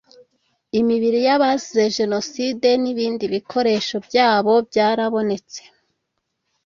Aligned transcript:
Imibiri 0.79 1.19
y 1.27 1.31
‘abazize 1.35 1.83
Jenoside 1.97 2.67
n 2.81 2.83
‘ibindi 2.91 3.25
bikoresho 3.33 3.95
byabo 4.07 4.53
byarabonetse. 4.69 5.61